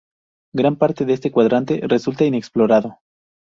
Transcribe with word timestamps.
Gran 0.51 0.77
parte 0.77 1.05
de 1.05 1.13
este 1.13 1.29
cuadrante 1.31 1.79
resulta 1.83 2.25
inexplorado. 2.25 2.97